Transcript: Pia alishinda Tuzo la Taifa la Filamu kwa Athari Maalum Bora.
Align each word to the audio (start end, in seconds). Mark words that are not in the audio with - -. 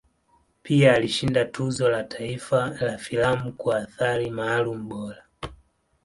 Pia 0.63 0.93
alishinda 0.95 1.45
Tuzo 1.45 1.89
la 1.89 2.03
Taifa 2.03 2.69
la 2.81 2.97
Filamu 2.97 3.51
kwa 3.53 3.77
Athari 3.77 4.29
Maalum 4.29 4.89
Bora. 4.89 5.25